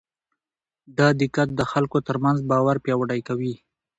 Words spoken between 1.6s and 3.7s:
خلکو ترمنځ باور پیاوړی کوي.